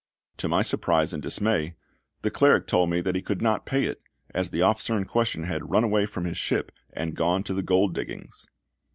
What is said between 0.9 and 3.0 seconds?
and dismay the cleric told